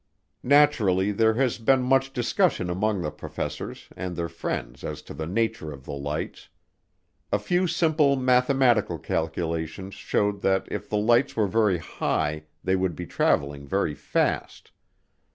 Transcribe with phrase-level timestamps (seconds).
[0.41, 5.27] Naturally there has been much discussion among the professors and their friends as to the
[5.27, 6.49] nature of the lights.
[7.31, 12.95] A few simple mathematical calculations showed that if the lights were very high they would
[12.95, 14.71] be traveling very fast.